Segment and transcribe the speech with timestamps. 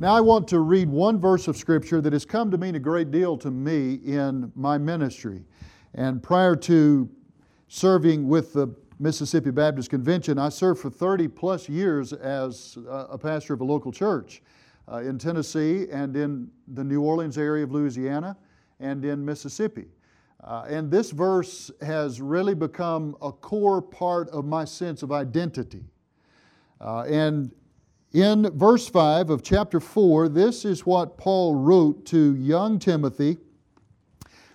[0.00, 2.78] Now, I want to read one verse of Scripture that has come to mean a
[2.78, 5.42] great deal to me in my ministry.
[5.92, 7.10] And prior to
[7.66, 8.68] serving with the
[9.00, 13.90] Mississippi Baptist Convention, I served for 30 plus years as a pastor of a local
[13.90, 14.40] church
[14.86, 18.36] uh, in Tennessee and in the New Orleans area of Louisiana
[18.78, 19.86] and in Mississippi.
[20.44, 25.82] Uh, and this verse has really become a core part of my sense of identity.
[26.80, 27.50] Uh, and
[28.12, 33.36] in verse 5 of chapter 4, this is what Paul wrote to young Timothy.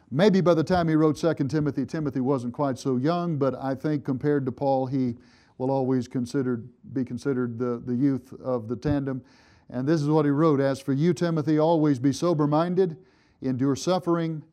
[0.10, 3.76] Maybe by the time he wrote 2 Timothy, Timothy wasn't quite so young, but I
[3.76, 5.16] think compared to Paul, he
[5.58, 9.24] will always considered, be considered the, the youth of the tandem.
[9.70, 12.98] And this is what he wrote As for you, Timothy, always be sober minded,
[13.42, 14.44] endure suffering,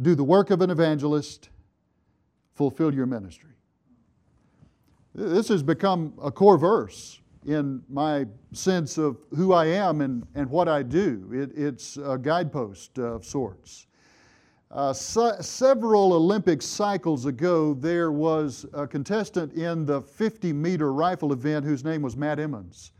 [0.00, 1.50] do the work of an evangelist,
[2.54, 3.50] fulfill your ministry.
[5.14, 10.48] This has become a core verse in my sense of who I am and, and
[10.50, 11.28] what I do.
[11.32, 13.86] It, it's a guidepost of sorts.
[14.70, 21.64] Uh, several Olympic cycles ago, there was a contestant in the 50 meter rifle event
[21.64, 22.92] whose name was Matt Emmons.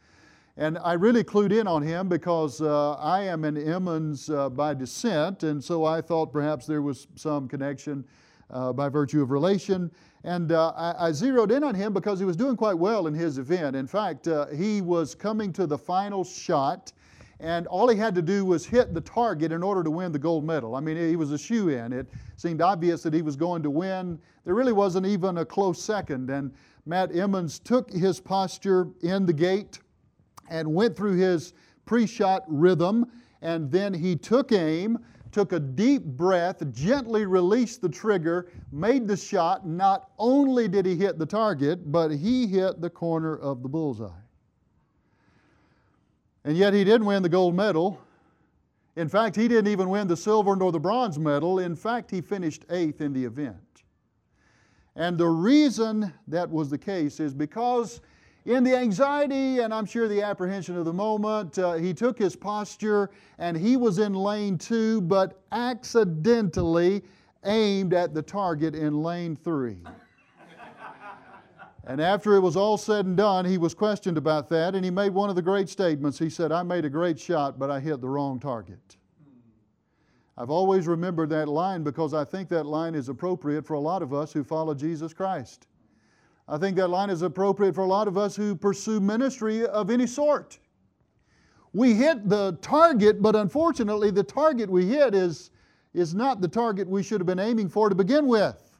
[0.56, 4.74] And I really clued in on him because uh, I am an Emmons uh, by
[4.74, 8.04] descent, and so I thought perhaps there was some connection
[8.52, 9.90] uh, by virtue of relation.
[10.24, 13.14] And uh, I, I, zeroed in on him because he was doing quite well in
[13.14, 13.74] his event.
[13.74, 16.92] In fact, uh, he was coming to the final shot,
[17.38, 20.18] and all he had to do was hit the target in order to win the
[20.18, 20.74] gold medal.
[20.74, 21.94] I mean, he was a shoe in.
[21.94, 24.18] It seemed obvious that he was going to win.
[24.44, 26.28] There really wasn't even a close second.
[26.28, 26.52] And
[26.84, 29.78] Matt Emmons took his posture in the gate
[30.50, 31.54] and went through his
[31.86, 34.98] pre shot rhythm, and then he took aim
[35.32, 39.66] took a deep breath, gently released the trigger, made the shot.
[39.66, 44.08] Not only did he hit the target, but he hit the corner of the bullseye.
[46.44, 48.00] And yet he didn't win the gold medal.
[48.96, 51.58] In fact, he didn't even win the silver nor the bronze medal.
[51.58, 53.56] In fact, he finished eighth in the event.
[54.96, 58.00] And the reason that was the case is because
[58.46, 62.34] in the anxiety and I'm sure the apprehension of the moment, uh, he took his
[62.36, 67.02] posture and he was in lane two, but accidentally
[67.44, 69.78] aimed at the target in lane three.
[71.84, 74.90] and after it was all said and done, he was questioned about that and he
[74.90, 76.18] made one of the great statements.
[76.18, 78.96] He said, I made a great shot, but I hit the wrong target.
[80.38, 84.00] I've always remembered that line because I think that line is appropriate for a lot
[84.00, 85.66] of us who follow Jesus Christ.
[86.50, 89.88] I think that line is appropriate for a lot of us who pursue ministry of
[89.88, 90.58] any sort.
[91.72, 95.52] We hit the target, but unfortunately, the target we hit is,
[95.94, 98.76] is not the target we should have been aiming for to begin with.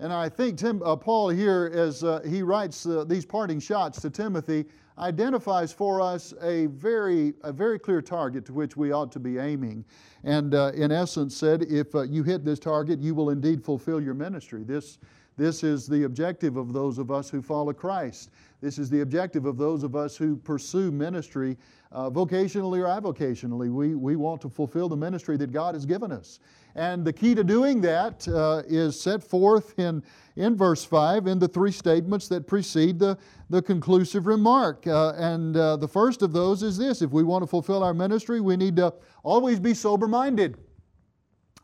[0.00, 4.00] And I think Tim, uh, Paul here, as uh, he writes uh, these parting shots
[4.00, 4.64] to Timothy,
[4.98, 9.38] identifies for us a very, a very clear target to which we ought to be
[9.38, 9.84] aiming.
[10.24, 14.00] And uh, in essence, said, if uh, you hit this target, you will indeed fulfill
[14.00, 14.64] your ministry.
[14.64, 14.98] This
[15.36, 18.30] this is the objective of those of us who follow Christ.
[18.60, 21.56] This is the objective of those of us who pursue ministry
[21.90, 23.70] uh, vocationally or avocationally.
[23.70, 26.38] We, we want to fulfill the ministry that God has given us.
[26.76, 30.02] And the key to doing that uh, is set forth in,
[30.36, 33.18] in verse 5 in the three statements that precede the,
[33.50, 34.86] the conclusive remark.
[34.86, 37.94] Uh, and uh, the first of those is this if we want to fulfill our
[37.94, 38.92] ministry, we need to
[39.22, 40.56] always be sober minded.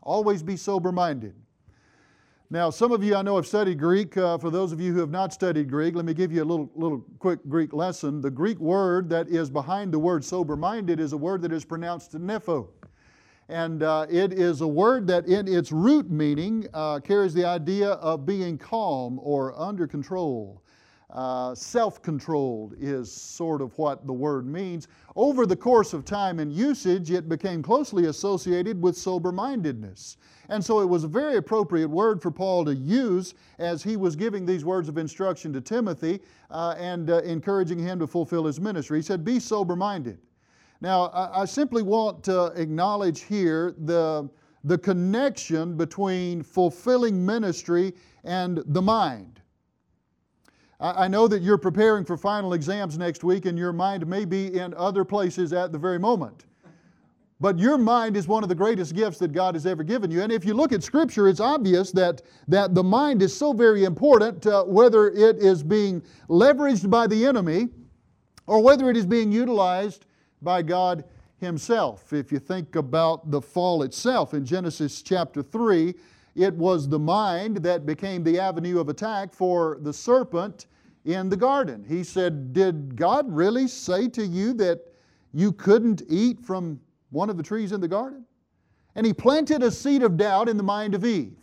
[0.03, 1.35] Always be sober minded.
[2.53, 4.17] Now, some of you I know have studied Greek.
[4.17, 6.43] Uh, for those of you who have not studied Greek, let me give you a
[6.43, 8.19] little, little quick Greek lesson.
[8.19, 11.63] The Greek word that is behind the word sober minded is a word that is
[11.63, 12.67] pronounced nepho.
[13.47, 17.91] And uh, it is a word that, in its root meaning, uh, carries the idea
[17.91, 20.61] of being calm or under control.
[21.09, 24.89] Uh, self controlled is sort of what the word means.
[25.15, 30.17] Over the course of time and usage, it became closely associated with sober mindedness.
[30.51, 34.17] And so it was a very appropriate word for Paul to use as he was
[34.17, 36.19] giving these words of instruction to Timothy
[36.49, 38.97] uh, and uh, encouraging him to fulfill his ministry.
[38.97, 40.17] He said, Be sober minded.
[40.81, 44.29] Now, I, I simply want to acknowledge here the,
[44.65, 47.93] the connection between fulfilling ministry
[48.25, 49.39] and the mind.
[50.81, 54.57] I know that you're preparing for final exams next week, and your mind may be
[54.57, 56.45] in other places at the very moment.
[57.41, 60.21] But your mind is one of the greatest gifts that God has ever given you.
[60.21, 63.83] And if you look at Scripture, it's obvious that, that the mind is so very
[63.83, 67.69] important, uh, whether it is being leveraged by the enemy
[68.45, 70.05] or whether it is being utilized
[70.43, 71.03] by God
[71.39, 72.13] Himself.
[72.13, 75.95] If you think about the fall itself in Genesis chapter 3,
[76.35, 80.67] it was the mind that became the avenue of attack for the serpent
[81.05, 81.83] in the garden.
[81.87, 84.81] He said, Did God really say to you that
[85.33, 86.79] you couldn't eat from
[87.11, 88.25] one of the trees in the garden?
[88.95, 91.37] And he planted a seed of doubt in the mind of Eve.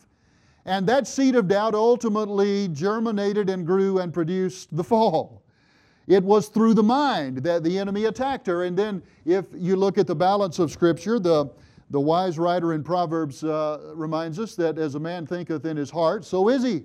[0.64, 5.42] And that seed of doubt ultimately germinated and grew and produced the fall.
[6.06, 8.64] It was through the mind that the enemy attacked her.
[8.64, 11.50] And then, if you look at the balance of Scripture, the,
[11.90, 15.90] the wise writer in Proverbs uh, reminds us that as a man thinketh in his
[15.90, 16.84] heart, so is he.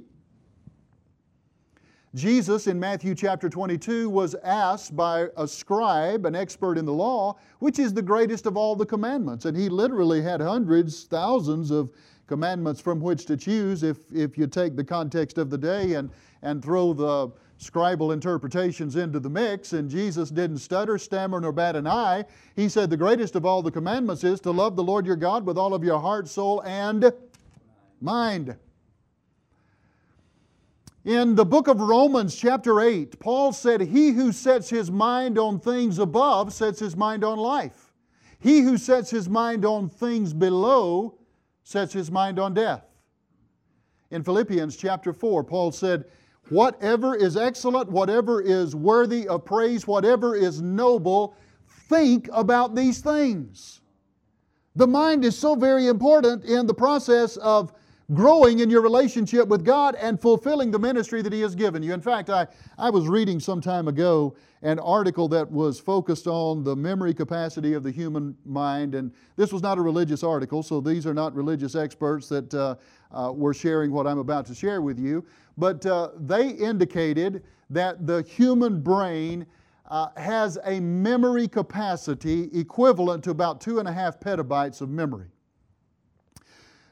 [2.15, 7.35] Jesus in Matthew chapter 22 was asked by a scribe, an expert in the law,
[7.57, 9.45] which is the greatest of all the commandments.
[9.45, 11.89] And he literally had hundreds, thousands of
[12.27, 16.11] commandments from which to choose if, if you take the context of the day and,
[16.43, 19.73] and throw the scribal interpretations into the mix.
[19.73, 22.25] And Jesus didn't stutter, stammer, nor bat an eye.
[22.55, 25.47] He said the greatest of all the commandments is to love the Lord your God
[25.47, 27.11] with all of your heart, soul, and
[28.01, 28.55] mind.
[31.05, 35.59] In the book of Romans, chapter 8, Paul said, He who sets his mind on
[35.59, 37.91] things above sets his mind on life.
[38.39, 41.17] He who sets his mind on things below
[41.63, 42.85] sets his mind on death.
[44.11, 46.05] In Philippians chapter 4, Paul said,
[46.49, 51.35] Whatever is excellent, whatever is worthy of praise, whatever is noble,
[51.89, 53.81] think about these things.
[54.75, 57.73] The mind is so very important in the process of
[58.11, 61.93] growing in your relationship with God and fulfilling the ministry that He has given you.
[61.93, 62.47] In fact, I,
[62.77, 67.73] I was reading some time ago an article that was focused on the memory capacity
[67.73, 71.35] of the human mind, and this was not a religious article, so these are not
[71.35, 72.75] religious experts that uh,
[73.11, 75.25] uh, were sharing what I'm about to share with you,
[75.57, 79.45] but uh, they indicated that the human brain.
[79.89, 85.27] Uh, has a memory capacity equivalent to about two and a half petabytes of memory.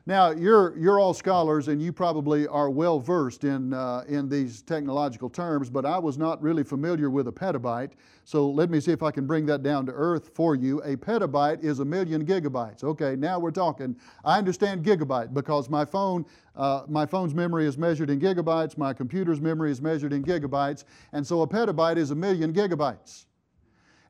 [0.08, 4.64] Now, you're, you're all scholars and you probably are well versed in, uh, in these
[4.64, 7.92] technological terms, but I was not really familiar with a petabyte.
[8.24, 10.82] So let me see if I can bring that down to earth for you.
[10.82, 12.84] A petabyte is a million gigabytes.
[12.84, 13.96] Okay, now we're talking.
[14.26, 16.26] I understand gigabyte because my phone,
[16.56, 20.84] uh, my phone's memory is measured in gigabytes, my computer's memory is measured in gigabytes,
[21.14, 23.26] and so a petabyte is a million gigabytes.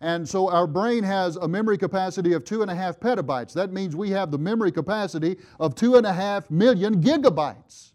[0.01, 3.53] And so our brain has a memory capacity of two and a half petabytes.
[3.53, 7.92] That means we have the memory capacity of two and a half million gigabytes.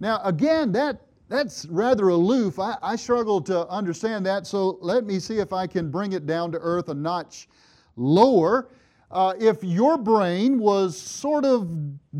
[0.00, 1.00] Now, again, that,
[1.30, 2.58] that's rather aloof.
[2.58, 6.26] I, I struggle to understand that, so let me see if I can bring it
[6.26, 7.48] down to earth a notch
[7.96, 8.68] lower.
[9.10, 11.70] Uh, if your brain was sort of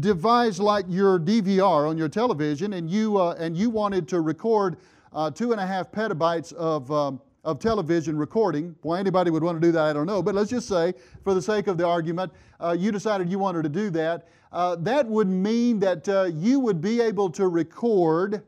[0.01, 4.79] devised like your DVR on your television and you, uh, and you wanted to record
[5.13, 8.75] uh, two and a half petabytes of um, of television recording.
[8.83, 10.23] Why anybody would want to do that, I don't know.
[10.23, 13.63] But let's just say, for the sake of the argument, uh, you decided you wanted
[13.65, 14.29] to do that.
[14.51, 18.43] Uh, that would mean that uh, you would be able to record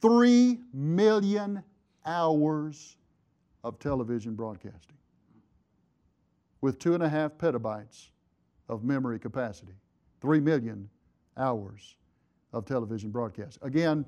[0.00, 1.62] 3 million
[2.04, 2.96] hours
[3.64, 4.96] of television broadcasting
[6.60, 8.08] with two and a half petabytes
[8.68, 9.72] of memory capacity.
[10.20, 10.88] 3 million
[11.36, 11.96] hours
[12.52, 13.58] of television broadcast.
[13.62, 14.04] Again,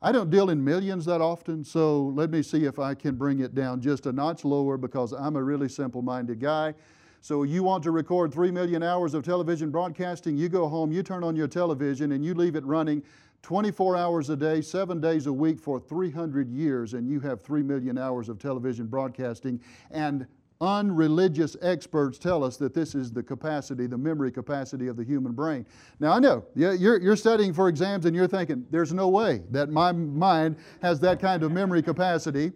[0.00, 3.40] I don't deal in millions that often, so let me see if I can bring
[3.40, 6.74] it down just a notch lower because I'm a really simple minded guy.
[7.20, 11.02] So, you want to record 3 million hours of television broadcasting, you go home, you
[11.02, 13.02] turn on your television, and you leave it running
[13.42, 17.64] 24 hours a day, seven days a week for 300 years, and you have 3
[17.64, 19.60] million hours of television broadcasting.
[19.90, 20.28] And
[20.60, 25.32] unreligious experts tell us that this is the capacity, the memory capacity of the human
[25.32, 25.64] brain.
[26.00, 29.70] Now, I know you're, you're studying for exams and you're thinking, there's no way that
[29.70, 32.52] my mind has that kind of memory capacity.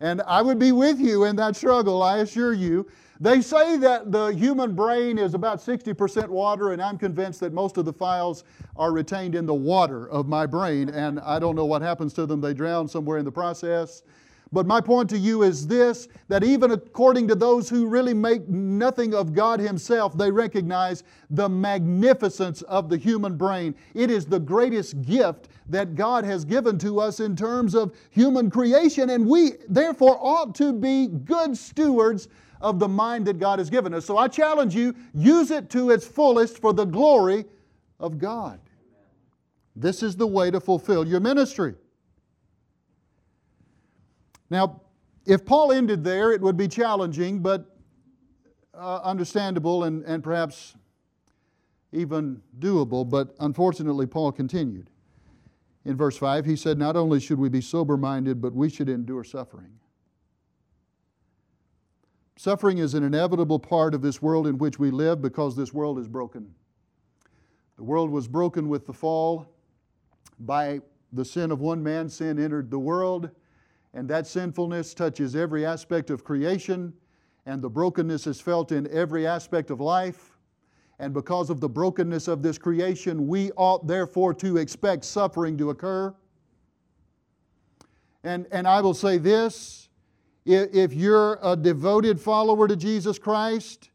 [0.00, 2.86] And I would be with you in that struggle, I assure you.
[3.18, 7.78] They say that the human brain is about 60% water, and I'm convinced that most
[7.78, 8.44] of the files
[8.76, 12.26] are retained in the water of my brain, and I don't know what happens to
[12.26, 12.42] them.
[12.42, 14.02] They drown somewhere in the process.
[14.52, 18.48] But my point to you is this that even according to those who really make
[18.48, 23.74] nothing of God Himself, they recognize the magnificence of the human brain.
[23.94, 28.50] It is the greatest gift that God has given to us in terms of human
[28.50, 32.28] creation, and we therefore ought to be good stewards
[32.60, 34.06] of the mind that God has given us.
[34.06, 37.44] So I challenge you use it to its fullest for the glory
[37.98, 38.60] of God.
[39.74, 41.74] This is the way to fulfill your ministry.
[44.50, 44.80] Now,
[45.24, 47.76] if Paul ended there, it would be challenging, but
[48.74, 50.76] uh, understandable and, and perhaps
[51.92, 53.08] even doable.
[53.08, 54.90] But unfortunately, Paul continued.
[55.84, 58.88] In verse 5, he said, Not only should we be sober minded, but we should
[58.88, 59.70] endure suffering.
[62.36, 65.98] Suffering is an inevitable part of this world in which we live because this world
[65.98, 66.54] is broken.
[67.76, 69.46] The world was broken with the fall.
[70.38, 70.80] By
[71.12, 73.30] the sin of one man, sin entered the world
[73.96, 76.92] and that sinfulness touches every aspect of creation
[77.46, 80.36] and the brokenness is felt in every aspect of life.
[80.98, 85.70] And because of the brokenness of this creation, we ought therefore to expect suffering to
[85.70, 86.14] occur.
[88.22, 89.88] And, and I will say this
[90.44, 93.90] if you're a devoted follower to Jesus Christ,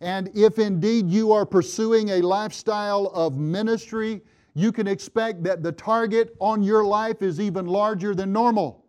[0.00, 4.22] and if indeed you are pursuing a lifestyle of ministry,
[4.54, 8.81] you can expect that the target on your life is even larger than normal.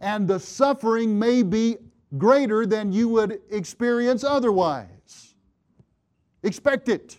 [0.00, 1.76] And the suffering may be
[2.16, 5.34] greater than you would experience otherwise.
[6.42, 7.18] Expect it.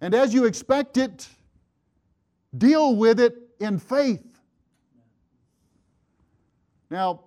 [0.00, 1.28] And as you expect it,
[2.56, 4.24] deal with it in faith.
[6.90, 7.20] Now,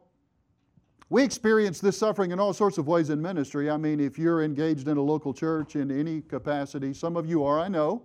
[1.10, 3.70] we experience this suffering in all sorts of ways in ministry.
[3.70, 7.44] I mean, if you're engaged in a local church in any capacity, some of you
[7.44, 8.04] are, I know,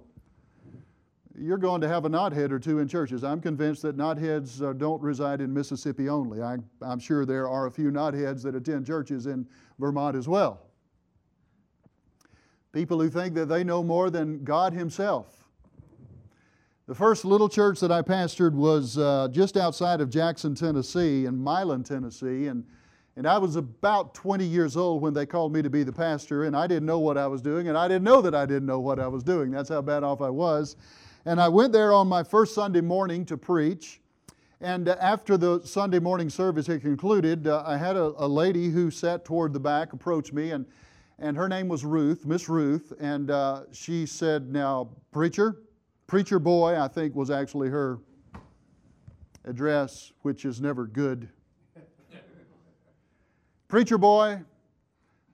[1.41, 3.25] you're going to have a knothead or two in churches.
[3.25, 6.43] I'm convinced that knotheads uh, don't reside in Mississippi only.
[6.43, 9.47] I, I'm sure there are a few knotheads that attend churches in
[9.79, 10.61] Vermont as well.
[12.73, 15.45] People who think that they know more than God Himself.
[16.87, 21.43] The first little church that I pastored was uh, just outside of Jackson, Tennessee, in
[21.43, 22.49] Milan, Tennessee.
[22.49, 22.65] And,
[23.17, 26.45] and I was about 20 years old when they called me to be the pastor,
[26.45, 28.67] and I didn't know what I was doing, and I didn't know that I didn't
[28.67, 29.51] know what I was doing.
[29.51, 30.77] That's how bad off I was.
[31.27, 34.01] And I went there on my first Sunday morning to preach.
[34.63, 38.71] And uh, after the Sunday morning service had concluded, uh, I had a, a, lady
[38.71, 40.67] who sat toward the back approach me, and,
[41.19, 42.93] and her name was Ruth, Miss Ruth.
[43.01, 45.63] And uh, she said, Now, preacher,
[46.07, 47.99] Preacher Boy, I think, was actually her
[49.45, 51.29] address, which is never good.
[53.69, 54.41] Preacher Boy,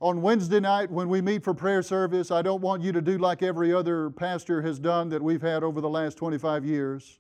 [0.01, 3.19] on Wednesday night when we meet for prayer service, I don't want you to do
[3.19, 7.19] like every other pastor has done that we've had over the last 25 years.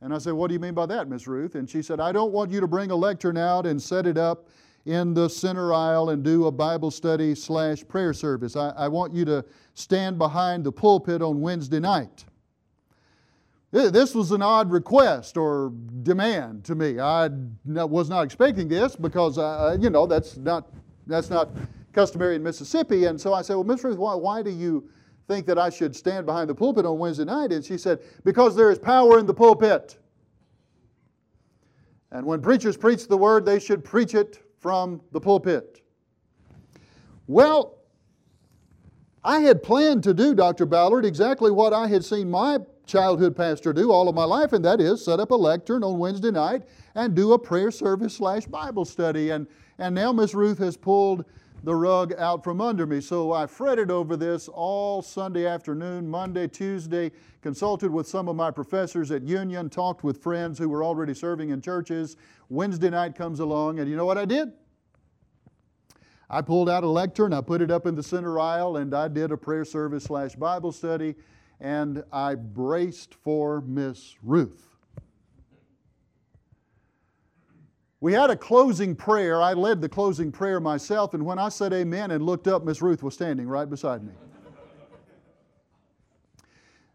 [0.00, 1.54] And I said, What do you mean by that, Miss Ruth?
[1.54, 4.18] And she said, I don't want you to bring a lectern out and set it
[4.18, 4.48] up
[4.84, 8.56] in the center aisle and do a Bible study slash prayer service.
[8.56, 9.44] I, I want you to
[9.74, 12.24] stand behind the pulpit on Wednesday night.
[13.70, 16.98] This was an odd request or demand to me.
[16.98, 17.30] I
[17.64, 19.38] was not expecting this because,
[19.80, 20.68] you know, that's not,
[21.06, 21.48] that's not
[21.92, 23.04] customary in Mississippi.
[23.04, 24.88] And so I said, Well, Miss Ruth, why, why do you
[25.28, 27.52] think that I should stand behind the pulpit on Wednesday night?
[27.52, 29.98] And she said, Because there is power in the pulpit.
[32.10, 35.82] And when preachers preach the word, they should preach it from the pulpit.
[37.26, 37.78] Well,
[39.24, 40.66] I had planned to do, Dr.
[40.66, 44.64] Ballard, exactly what I had seen my childhood pastor do all of my life, and
[44.64, 48.46] that is set up a lectern on Wednesday night and do a prayer service slash
[48.46, 49.30] Bible study.
[49.30, 49.46] And,
[49.78, 51.24] and now Miss Ruth has pulled
[51.62, 53.00] the rug out from under me.
[53.00, 58.50] So I fretted over this all Sunday afternoon, Monday, Tuesday, consulted with some of my
[58.50, 62.16] professors at Union, talked with friends who were already serving in churches.
[62.48, 64.52] Wednesday night comes along, and you know what I did?
[66.28, 69.08] I pulled out a lectern, I put it up in the center aisle, and I
[69.08, 71.14] did a prayer service slash Bible study
[71.62, 74.71] and I braced for Miss Ruth.
[78.02, 79.40] We had a closing prayer.
[79.40, 82.82] I led the closing prayer myself, and when I said amen and looked up, Miss
[82.82, 84.12] Ruth was standing right beside me.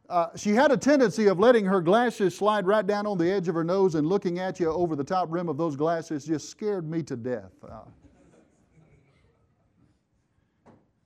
[0.10, 3.48] Uh, she had a tendency of letting her glasses slide right down on the edge
[3.48, 6.50] of her nose and looking at you over the top rim of those glasses just
[6.50, 7.54] scared me to death.
[7.64, 7.84] Uh,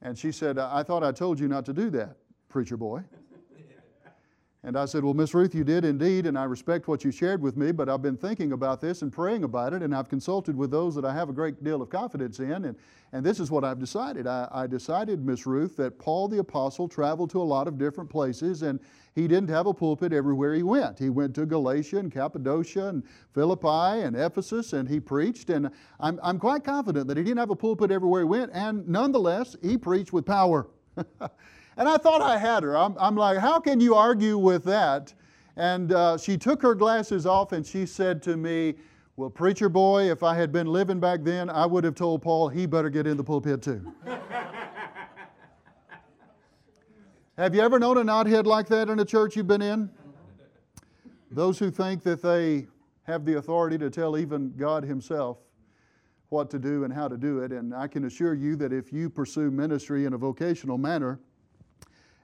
[0.01, 2.17] and she said, I thought I told you not to do that,
[2.49, 3.03] preacher boy.
[4.63, 7.41] And I said, Well, Miss Ruth, you did indeed, and I respect what you shared
[7.41, 10.55] with me, but I've been thinking about this and praying about it, and I've consulted
[10.55, 12.75] with those that I have a great deal of confidence in, and,
[13.11, 14.27] and this is what I've decided.
[14.27, 18.07] I, I decided, Miss Ruth, that Paul the Apostle traveled to a lot of different
[18.07, 18.79] places, and
[19.15, 20.99] he didn't have a pulpit everywhere he went.
[20.99, 23.01] He went to Galatia and Cappadocia and
[23.33, 27.49] Philippi and Ephesus, and he preached, and I'm, I'm quite confident that he didn't have
[27.49, 30.67] a pulpit everywhere he went, and nonetheless, he preached with power.
[31.77, 32.77] And I thought I had her.
[32.77, 35.13] I'm, I'm like, how can you argue with that?
[35.55, 38.75] And uh, she took her glasses off and she said to me,
[39.15, 42.49] Well, preacher boy, if I had been living back then, I would have told Paul
[42.49, 43.93] he better get in the pulpit too.
[47.37, 49.89] have you ever known a knothead like that in a church you've been in?
[51.31, 52.67] Those who think that they
[53.03, 55.37] have the authority to tell even God Himself
[56.29, 57.51] what to do and how to do it.
[57.51, 61.19] And I can assure you that if you pursue ministry in a vocational manner,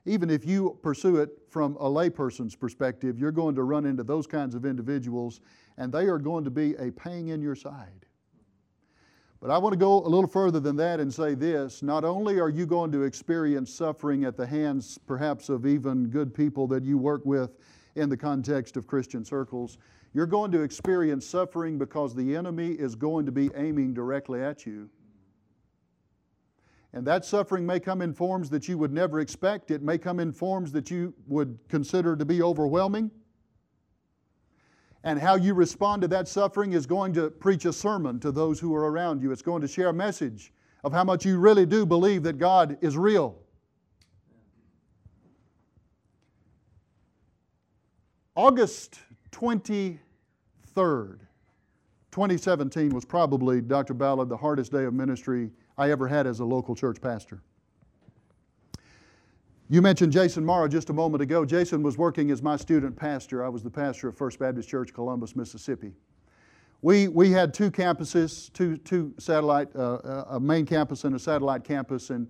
[0.07, 4.25] even if you pursue it from a layperson's perspective, you're going to run into those
[4.25, 5.41] kinds of individuals,
[5.77, 8.05] and they are going to be a pang in your side.
[9.39, 12.39] But I want to go a little further than that and say this not only
[12.39, 16.83] are you going to experience suffering at the hands, perhaps, of even good people that
[16.83, 17.51] you work with
[17.95, 19.77] in the context of Christian circles,
[20.13, 24.65] You're going to experience suffering because the enemy is going to be aiming directly at
[24.65, 24.89] you.
[26.97, 29.69] And that suffering may come in forms that you would never expect.
[29.69, 33.11] It may come in forms that you would consider to be overwhelming.
[35.03, 38.59] And how you respond to that suffering is going to preach a sermon to those
[38.59, 39.31] who are around you.
[39.31, 40.51] It's going to share a message
[40.83, 43.37] of how much you really do believe that God is real.
[48.33, 49.99] August 23rd,
[52.09, 53.93] 2017 was probably, Dr.
[53.93, 57.41] Ballard, the hardest day of ministry I ever had as a local church pastor.
[59.69, 61.43] You mentioned Jason Morrow just a moment ago.
[61.43, 63.43] Jason was working as my student pastor.
[63.43, 65.93] I was the pastor of First Baptist Church, Columbus, Mississippi.
[66.81, 71.19] We, we had two campuses, two, two satellite, uh, uh a main campus and a
[71.19, 72.27] satellite campus, and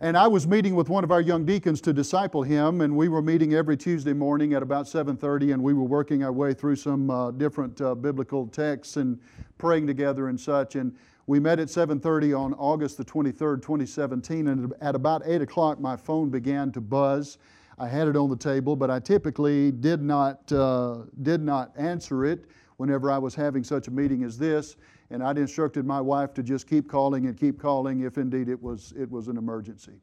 [0.00, 3.08] and I was meeting with one of our young deacons to disciple him, and we
[3.08, 6.76] were meeting every Tuesday morning at about 7:30, and we were working our way through
[6.76, 9.20] some uh, different uh, biblical texts and
[9.56, 10.74] praying together and such.
[10.74, 10.94] And
[11.26, 15.96] we met at 7:30 on August the 23rd, 2017, and at about 8 o'clock, my
[15.96, 17.38] phone began to buzz.
[17.78, 22.24] I had it on the table, but I typically did not uh, did not answer
[22.24, 22.44] it
[22.76, 24.76] whenever I was having such a meeting as this
[25.10, 28.60] and I'd instructed my wife to just keep calling and keep calling if indeed it
[28.60, 30.00] was, it was an emergency.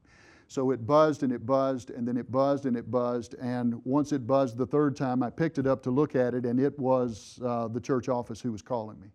[0.48, 3.36] So it buzzed and it buzzed and then it buzzed and it buzzed.
[3.42, 6.46] And once it buzzed the third time, I picked it up to look at it,
[6.46, 9.08] and it was uh, the church office who was calling me.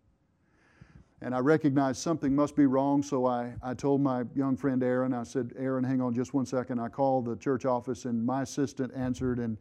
[1.23, 5.15] And I recognized something must be wrong, so I, I told my young friend Aaron,
[5.15, 6.79] I said, Aaron, hang on just one second.
[6.79, 9.57] I called the church office, and my assistant answered, and,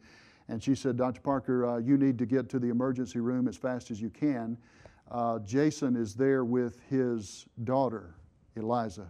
[0.48, 1.22] and she said, Dr.
[1.22, 4.58] Parker, uh, you need to get to the emergency room as fast as you can
[5.10, 8.14] uh, Jason is there with his daughter,
[8.56, 9.06] Eliza.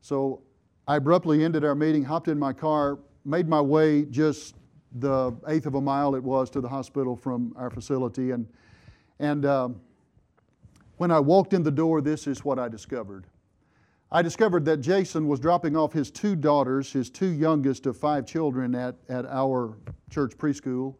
[0.00, 0.42] So
[0.88, 4.56] I abruptly ended our meeting, hopped in my car, made my way just
[4.98, 8.30] the eighth of a mile it was to the hospital from our facility.
[8.30, 8.48] And,
[9.18, 9.80] and um,
[10.96, 13.26] when I walked in the door, this is what I discovered.
[14.10, 18.24] I discovered that Jason was dropping off his two daughters, his two youngest of five
[18.24, 19.76] children, at, at our
[20.10, 20.94] church preschool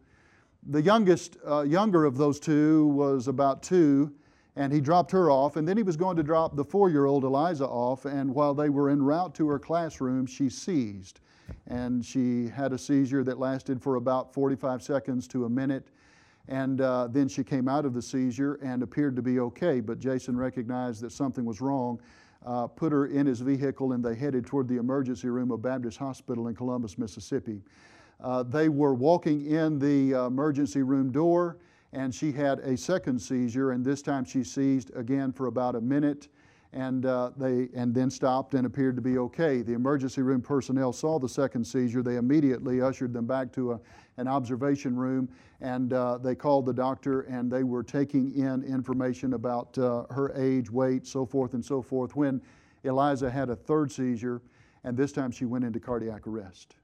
[0.69, 4.13] the youngest, uh, younger of those two was about two,
[4.57, 5.57] and he dropped her off.
[5.57, 8.05] And then he was going to drop the four year old Eliza off.
[8.05, 11.21] And while they were en route to her classroom, she seized.
[11.69, 15.89] And she had a seizure that lasted for about 45 seconds to a minute.
[16.49, 19.81] And uh, then she came out of the seizure and appeared to be okay.
[19.81, 22.01] But Jason recognized that something was wrong,
[22.45, 25.99] uh, put her in his vehicle, and they headed toward the emergency room of Baptist
[25.99, 27.63] Hospital in Columbus, Mississippi.
[28.21, 31.59] Uh, they were walking in the emergency room door,
[31.93, 35.81] and she had a second seizure, and this time she seized again for about a
[35.81, 36.29] minute.
[36.77, 39.63] And, uh, they, and then stopped and appeared to be okay.
[39.63, 42.03] The emergency room personnel saw the second seizure.
[42.03, 43.81] They immediately ushered them back to a,
[44.19, 45.27] an observation room
[45.63, 50.35] and uh, they called the doctor and they were taking in information about uh, her
[50.37, 52.15] age, weight, so forth and so forth.
[52.15, 52.43] When
[52.85, 54.43] Eliza had a third seizure,
[54.85, 56.77] and this time she went into cardiac arrest.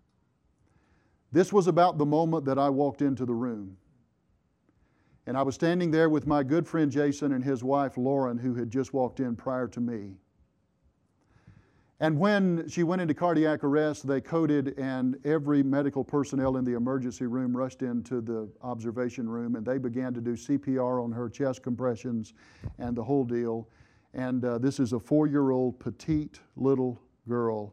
[1.30, 3.76] This was about the moment that I walked into the room.
[5.26, 8.54] And I was standing there with my good friend Jason and his wife Lauren, who
[8.54, 10.16] had just walked in prior to me.
[12.00, 16.74] And when she went into cardiac arrest, they coded, and every medical personnel in the
[16.74, 21.28] emergency room rushed into the observation room, and they began to do CPR on her,
[21.28, 22.34] chest compressions,
[22.78, 23.68] and the whole deal.
[24.14, 27.72] And uh, this is a four year old petite little girl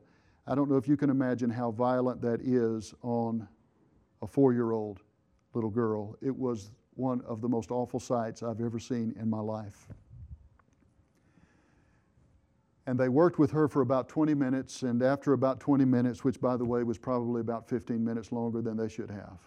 [0.50, 3.48] I don't know if you can imagine how violent that is on
[4.24, 5.02] a four year old
[5.54, 6.16] little girl.
[6.24, 9.88] It was one of the most awful sights I've ever seen in my life.
[12.86, 16.42] And they worked with her for about 20 minutes, and after about 20 minutes, which
[16.42, 19.40] by the way was probably about 15 minutes longer than they should have,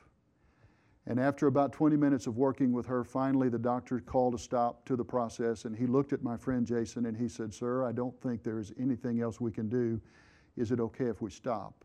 [1.07, 4.85] and after about 20 minutes of working with her, finally the doctor called a stop
[4.87, 7.91] to the process, and he looked at my friend Jason and he said, Sir, I
[7.91, 10.01] don't think there is anything else we can do
[10.57, 11.85] is it okay if we stop?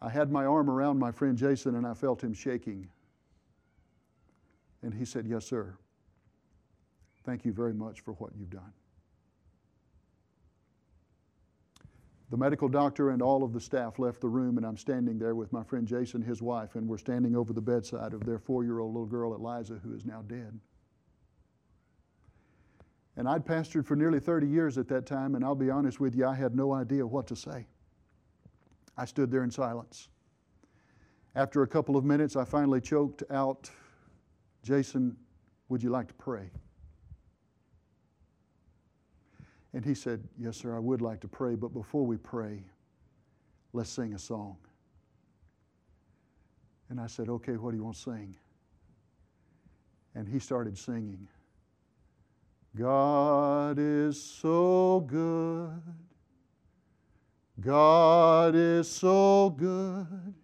[0.00, 2.88] I had my arm around my friend Jason and I felt him shaking.
[4.84, 5.74] And he said, Yes, sir.
[7.24, 8.72] Thank you very much for what you've done.
[12.30, 15.34] The medical doctor and all of the staff left the room, and I'm standing there
[15.34, 18.62] with my friend Jason, his wife, and we're standing over the bedside of their four
[18.62, 20.58] year old little girl, Eliza, who is now dead.
[23.16, 26.14] And I'd pastored for nearly 30 years at that time, and I'll be honest with
[26.14, 27.66] you, I had no idea what to say.
[28.98, 30.08] I stood there in silence.
[31.36, 33.70] After a couple of minutes, I finally choked out,
[34.64, 35.14] Jason,
[35.68, 36.50] would you like to pray?
[39.74, 42.64] And he said, Yes, sir, I would like to pray, but before we pray,
[43.72, 44.56] let's sing a song.
[46.88, 48.34] And I said, Okay, what do you want to sing?
[50.14, 51.28] And he started singing.
[52.76, 55.82] God is so good.
[57.60, 60.34] God is so good.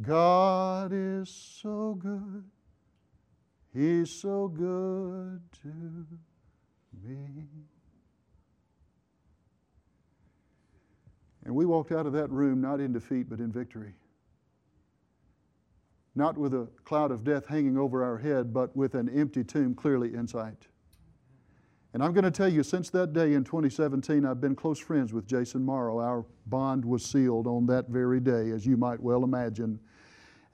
[0.00, 2.44] God is so good.
[3.74, 6.06] He's so good to
[7.02, 7.46] me.
[11.44, 13.94] And we walked out of that room not in defeat, but in victory.
[16.14, 19.74] Not with a cloud of death hanging over our head, but with an empty tomb
[19.74, 20.66] clearly in sight.
[21.94, 25.12] And I'm going to tell you, since that day in 2017, I've been close friends
[25.12, 25.98] with Jason Morrow.
[26.00, 29.78] Our bond was sealed on that very day, as you might well imagine.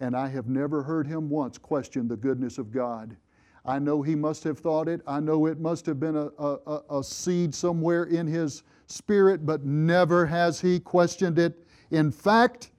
[0.01, 3.17] And I have never heard him once question the goodness of God.
[3.65, 5.01] I know he must have thought it.
[5.07, 9.65] I know it must have been a, a, a seed somewhere in his spirit, but
[9.65, 11.67] never has he questioned it.
[11.91, 12.71] In fact,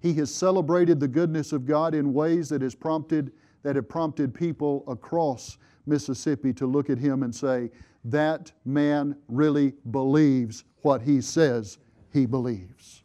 [0.00, 4.34] he has celebrated the goodness of God in ways that has prompted that have prompted
[4.34, 7.70] people across Mississippi to look at him and say,
[8.04, 11.78] that man really believes what he says
[12.12, 13.02] he believes.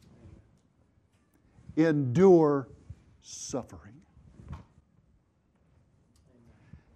[1.77, 2.67] Endure
[3.21, 3.95] suffering.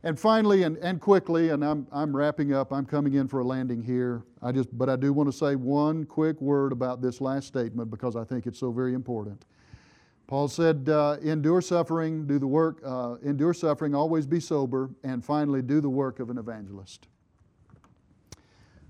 [0.06, 3.44] And finally, and, and quickly, and I'm, I'm wrapping up, I'm coming in for a
[3.44, 4.24] landing here.
[4.42, 7.90] I just, but I do want to say one quick word about this last statement
[7.90, 9.46] because I think it's so very important.
[10.28, 15.24] Paul said, uh, endure suffering, do the work, uh, endure suffering, always be sober, and
[15.24, 17.08] finally, do the work of an evangelist.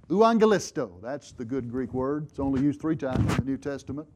[0.10, 2.28] Euangelisto, that's the good Greek word.
[2.30, 4.08] It's only used three times in the New Testament.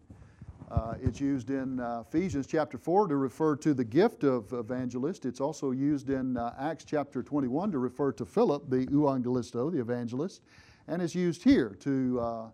[0.70, 5.26] Uh, it's used in uh, Ephesians chapter 4 to refer to the gift of evangelist.
[5.26, 9.80] It's also used in uh, Acts chapter 21 to refer to Philip, the euangelisto, the
[9.80, 10.42] evangelist.
[10.90, 12.48] And it's used here to, uh,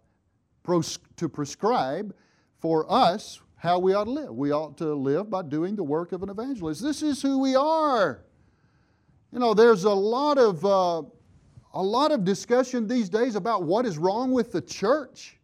[0.62, 2.14] pros- to prescribe
[2.60, 4.36] for us how we ought to live.
[4.36, 6.84] We ought to live by doing the work of an evangelist.
[6.84, 8.26] This is who we are.
[9.32, 11.02] You know, there's a lot of uh,
[11.74, 15.40] a lot of discussion these days about what is wrong with the church.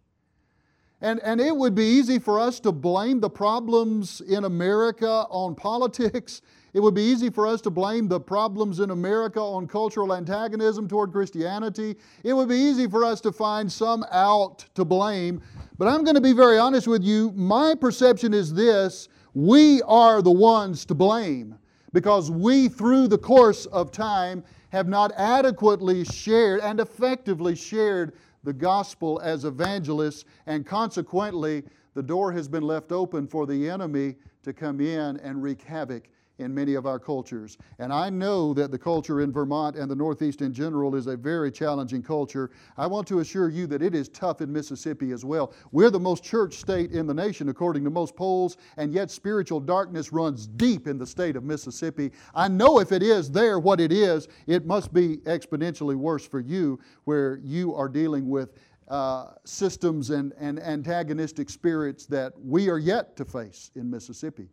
[1.01, 5.55] And, and it would be easy for us to blame the problems in America on
[5.55, 6.41] politics.
[6.73, 10.87] It would be easy for us to blame the problems in America on cultural antagonism
[10.87, 11.95] toward Christianity.
[12.23, 15.41] It would be easy for us to find some out to blame.
[15.77, 17.31] But I'm going to be very honest with you.
[17.31, 21.57] My perception is this we are the ones to blame
[21.93, 28.53] because we, through the course of time, have not adequately shared and effectively shared the
[28.53, 34.53] gospel as evangelists, and consequently, the door has been left open for the enemy to
[34.53, 37.57] come in and wreak havoc in many of our cultures.
[37.77, 41.17] And I know that the culture in Vermont and the Northeast in general is a
[41.17, 42.51] very challenging culture.
[42.77, 45.53] I want to assure you that it is tough in Mississippi as well.
[45.71, 49.59] We're the most church state in the nation, according to most polls, and yet spiritual
[49.59, 52.11] darkness runs deep in the state of Mississippi.
[52.33, 56.39] I know if it is there what it is, it must be exponentially worse for
[56.39, 58.53] you, where you are dealing with.
[58.87, 64.49] Uh, systems and, and antagonistic spirits that we are yet to face in Mississippi.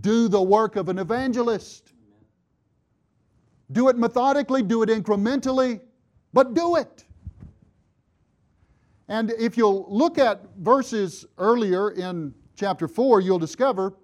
[0.00, 1.92] Do the work of an evangelist.
[3.72, 5.80] Do it methodically, do it incrementally,
[6.32, 7.04] but do it.
[9.08, 13.94] And if you'll look at verses earlier in chapter 4, you'll discover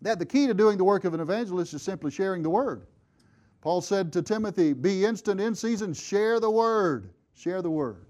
[0.00, 2.86] that the key to doing the work of an evangelist is simply sharing the word.
[3.60, 7.10] Paul said to Timothy, Be instant in season, share the word.
[7.34, 8.06] Share the word.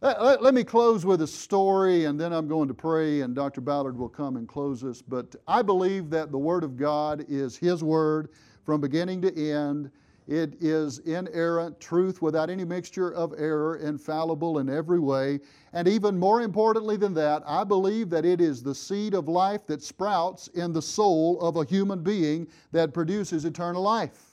[0.00, 3.34] Let, let, let, me close with a story and then I'm going to pray and
[3.34, 3.60] Dr.
[3.60, 5.02] Ballard will come and close us.
[5.02, 8.28] But I believe that the Word of God is His Word
[8.64, 9.90] from beginning to end.
[10.28, 15.40] It is inerrant truth without any mixture of error, infallible in every way.
[15.72, 19.66] And even more importantly than that, I believe that it is the seed of life
[19.66, 24.27] that sprouts in the soul of a human being that produces eternal life.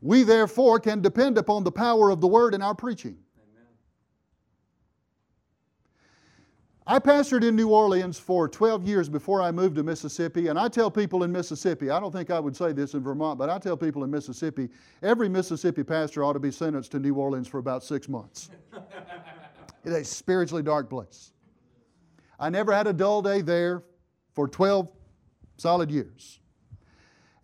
[0.00, 3.18] We therefore can depend upon the power of the Word in our preaching.
[6.90, 10.68] I pastored in New Orleans for 12 years before I moved to Mississippi, and I
[10.68, 13.58] tell people in Mississippi, I don't think I would say this in Vermont, but I
[13.58, 14.70] tell people in Mississippi,
[15.02, 18.48] every Mississippi pastor ought to be sentenced to New Orleans for about six months.
[19.84, 21.32] it's a spiritually dark place.
[22.40, 23.82] I never had a dull day there
[24.32, 24.88] for 12
[25.58, 26.40] solid years.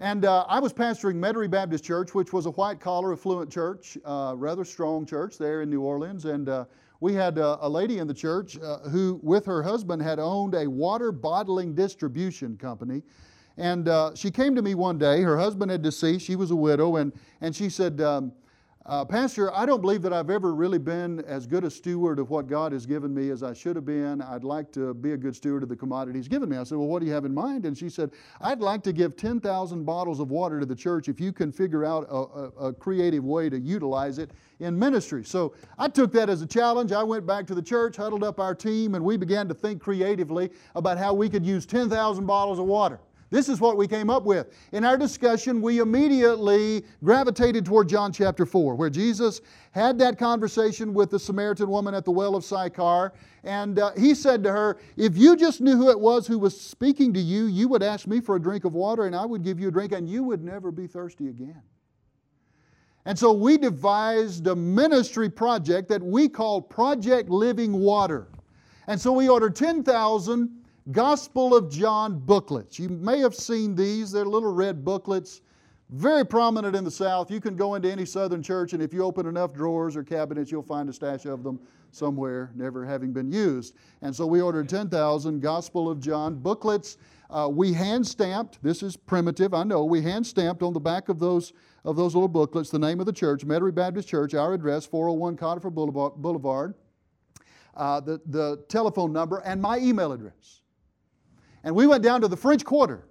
[0.04, 3.96] And uh, I was pastoring Metairie Baptist Church, which was a white collar, affluent church,
[4.04, 6.26] uh, rather strong church there in New Orleans.
[6.26, 6.66] And uh,
[7.00, 10.54] we had uh, a lady in the church uh, who, with her husband, had owned
[10.56, 13.02] a water bottling distribution company.
[13.56, 15.22] And uh, she came to me one day.
[15.22, 16.26] Her husband had deceased.
[16.26, 16.96] She was a widow.
[16.96, 18.30] And, and she said, um,
[18.86, 22.28] uh, Pastor, I don't believe that I've ever really been as good a steward of
[22.28, 24.20] what God has given me as I should have been.
[24.20, 26.58] I'd like to be a good steward of the commodity He's given me.
[26.58, 27.64] I said, Well, what do you have in mind?
[27.64, 28.10] And she said,
[28.42, 31.82] I'd like to give 10,000 bottles of water to the church if you can figure
[31.82, 35.24] out a, a, a creative way to utilize it in ministry.
[35.24, 36.92] So I took that as a challenge.
[36.92, 39.80] I went back to the church, huddled up our team, and we began to think
[39.80, 43.00] creatively about how we could use 10,000 bottles of water.
[43.30, 44.54] This is what we came up with.
[44.72, 49.40] In our discussion, we immediately gravitated toward John chapter 4, where Jesus
[49.72, 53.12] had that conversation with the Samaritan woman at the well of Sychar.
[53.42, 56.58] And uh, he said to her, If you just knew who it was who was
[56.58, 59.42] speaking to you, you would ask me for a drink of water, and I would
[59.42, 61.62] give you a drink, and you would never be thirsty again.
[63.06, 68.28] And so we devised a ministry project that we called Project Living Water.
[68.86, 72.78] And so we ordered 10,000 Gospel of John booklets.
[72.78, 74.12] You may have seen these.
[74.12, 75.40] They're little red booklets,
[75.88, 77.30] very prominent in the South.
[77.30, 80.52] You can go into any Southern church, and if you open enough drawers or cabinets,
[80.52, 81.58] you'll find a stash of them
[81.90, 83.76] somewhere, never having been used.
[84.02, 86.98] And so we ordered 10,000 Gospel of John booklets.
[87.30, 91.08] Uh, we hand stamped, this is primitive, I know, we hand stamped on the back
[91.08, 91.54] of those,
[91.86, 95.38] of those little booklets the name of the church, Metairie Baptist Church, our address, 401
[95.38, 96.74] Conifer Boulevard,
[97.74, 100.60] uh, the, the telephone number, and my email address.
[101.64, 103.08] And we went down to the French Quarter,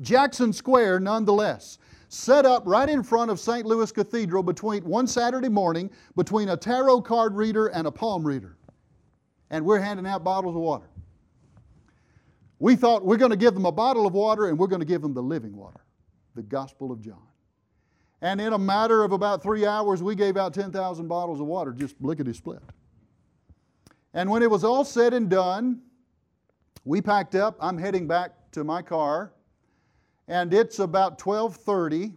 [0.00, 3.66] Jackson Square nonetheless, set up right in front of St.
[3.66, 8.56] Louis Cathedral between one Saturday morning between a tarot card reader and a palm reader.
[9.50, 10.88] And we're handing out bottles of water.
[12.58, 14.86] We thought we're going to give them a bottle of water and we're going to
[14.86, 15.80] give them the living water,
[16.34, 17.22] the Gospel of John.
[18.20, 21.72] And in a matter of about three hours, we gave out 10,000 bottles of water,
[21.72, 22.62] just lickety split.
[24.12, 25.82] And when it was all said and done,
[26.88, 27.54] we packed up.
[27.60, 29.34] I'm heading back to my car,
[30.26, 32.14] and it's about 12:30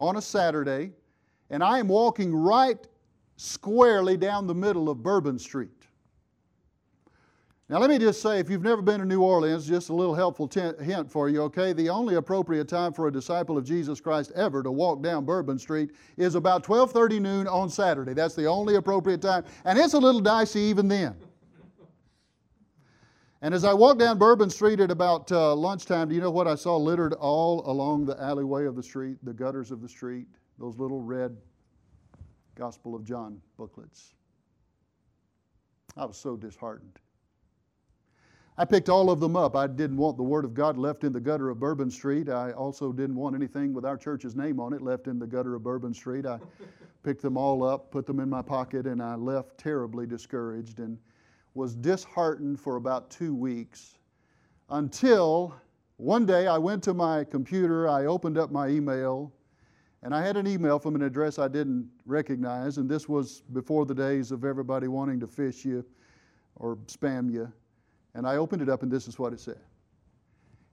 [0.00, 0.92] on a Saturday,
[1.50, 2.86] and I am walking right
[3.36, 5.88] squarely down the middle of Bourbon Street.
[7.68, 10.14] Now, let me just say, if you've never been to New Orleans, just a little
[10.14, 11.72] helpful t- hint for you, okay?
[11.72, 15.58] The only appropriate time for a disciple of Jesus Christ ever to walk down Bourbon
[15.58, 18.14] Street is about 12:30 noon on Saturday.
[18.14, 21.16] That's the only appropriate time, and it's a little dicey even then.
[23.42, 26.46] And as I walked down Bourbon Street at about uh, lunchtime, do you know what
[26.46, 30.28] I saw littered all along the alleyway of the street, the gutters of the street?
[30.60, 31.36] Those little red
[32.54, 34.14] Gospel of John booklets.
[35.96, 37.00] I was so disheartened.
[38.56, 39.56] I picked all of them up.
[39.56, 42.28] I didn't want the Word of God left in the gutter of Bourbon Street.
[42.28, 45.56] I also didn't want anything with our church's name on it left in the gutter
[45.56, 46.26] of Bourbon Street.
[46.26, 46.38] I
[47.02, 50.78] picked them all up, put them in my pocket, and I left terribly discouraged.
[50.78, 50.98] And
[51.54, 53.98] was disheartened for about two weeks
[54.70, 55.54] until
[55.96, 59.32] one day I went to my computer, I opened up my email,
[60.02, 63.86] and I had an email from an address I didn't recognize, and this was before
[63.86, 65.84] the days of everybody wanting to phish you
[66.56, 67.52] or spam you.
[68.14, 69.60] And I opened it up, and this is what it said.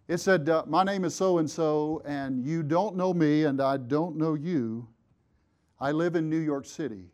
[0.07, 3.61] It said, uh, My name is so and so, and you don't know me, and
[3.61, 4.87] I don't know you.
[5.79, 7.11] I live in New York City.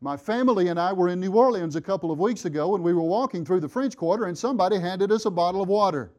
[0.00, 2.92] My family and I were in New Orleans a couple of weeks ago and we
[2.92, 6.12] were walking through the French Quarter and somebody handed us a bottle of water.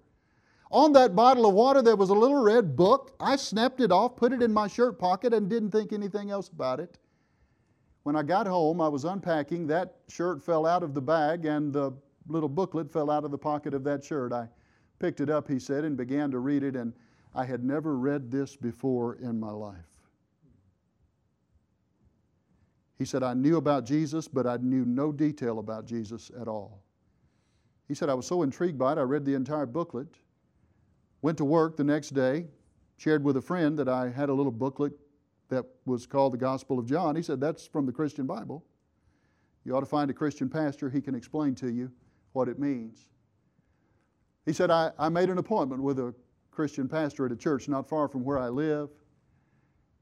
[0.71, 3.15] On that bottle of water, there was a little red book.
[3.19, 6.49] I snapped it off, put it in my shirt pocket, and didn't think anything else
[6.49, 6.97] about it.
[8.03, 9.67] When I got home, I was unpacking.
[9.67, 11.93] That shirt fell out of the bag, and the
[12.27, 14.33] little booklet fell out of the pocket of that shirt.
[14.33, 14.49] I
[14.99, 16.93] picked it up, he said, and began to read it, and
[17.33, 19.96] I had never read this before in my life.
[22.97, 26.83] He said, I knew about Jesus, but I knew no detail about Jesus at all.
[27.87, 30.07] He said, I was so intrigued by it, I read the entire booklet,
[31.21, 32.45] went to work the next day,
[32.97, 34.93] shared with a friend that I had a little booklet
[35.49, 37.15] that was called the Gospel of John.
[37.15, 38.65] He said, That's from the Christian Bible.
[39.63, 41.91] You ought to find a Christian pastor, he can explain to you
[42.33, 43.05] what it means.
[44.45, 46.13] He said, I, I made an appointment with a
[46.51, 48.89] Christian pastor at a church not far from where I live.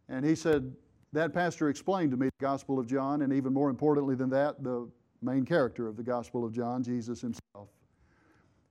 [0.07, 0.71] And he said,
[1.15, 4.63] that pastor explained to me the Gospel of John, and even more importantly than that,
[4.63, 4.89] the
[5.21, 7.69] main character of the Gospel of John, Jesus himself.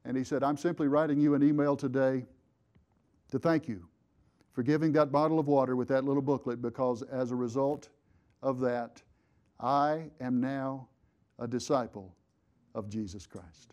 [0.04, 2.26] And he said, I'm simply writing you an email today
[3.30, 3.88] to thank you
[4.52, 7.88] for giving that bottle of water with that little booklet because as a result
[8.42, 9.02] of that,
[9.58, 10.88] I am now
[11.38, 12.14] a disciple
[12.74, 13.72] of Jesus Christ.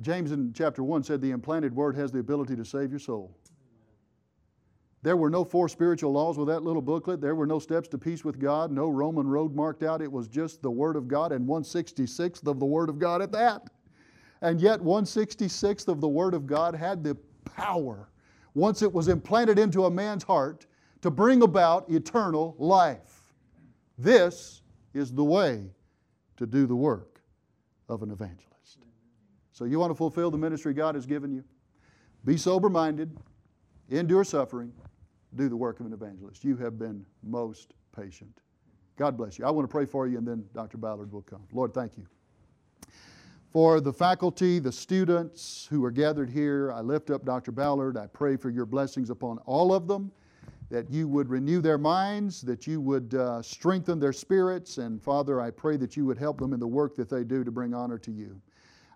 [0.00, 3.36] James in chapter 1 said the implanted word has the ability to save your soul.
[5.02, 7.20] There were no four spiritual laws with that little booklet.
[7.20, 10.00] There were no steps to peace with God, no Roman road marked out.
[10.00, 13.32] It was just the Word of God and 166th of the Word of God at
[13.32, 13.68] that.
[14.42, 18.10] And yet, 166th of the Word of God had the power
[18.54, 20.66] once it was implanted into a man's heart
[21.00, 23.34] to bring about eternal life.
[23.98, 24.62] This
[24.94, 25.70] is the way
[26.36, 27.20] to do the work
[27.88, 28.78] of an evangelist.
[29.52, 31.42] So, you want to fulfill the ministry God has given you?
[32.24, 33.16] Be sober minded,
[33.90, 34.72] endure suffering,
[35.36, 36.44] do the work of an evangelist.
[36.44, 38.40] You have been most patient.
[38.96, 39.44] God bless you.
[39.44, 40.78] I want to pray for you, and then Dr.
[40.78, 41.42] Ballard will come.
[41.52, 42.06] Lord, thank you.
[43.50, 47.52] For the faculty, the students who are gathered here, I lift up Dr.
[47.52, 47.96] Ballard.
[47.96, 50.10] I pray for your blessings upon all of them,
[50.70, 55.40] that you would renew their minds, that you would uh, strengthen their spirits, and Father,
[55.40, 57.74] I pray that you would help them in the work that they do to bring
[57.74, 58.40] honor to you.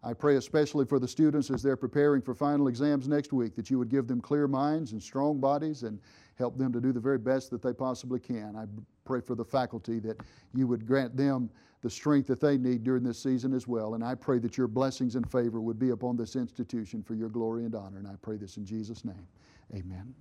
[0.03, 3.71] I pray especially for the students as they're preparing for final exams next week, that
[3.71, 5.99] you would give them clear minds and strong bodies and
[6.39, 8.55] help them to do the very best that they possibly can.
[8.57, 8.67] I
[9.05, 10.21] pray for the faculty that
[10.55, 11.51] you would grant them
[11.83, 13.95] the strength that they need during this season as well.
[13.95, 17.29] And I pray that your blessings and favor would be upon this institution for your
[17.29, 17.99] glory and honor.
[17.99, 19.27] And I pray this in Jesus' name.
[19.75, 20.15] Amen.